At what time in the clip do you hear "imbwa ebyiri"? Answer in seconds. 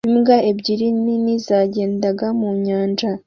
0.09-0.87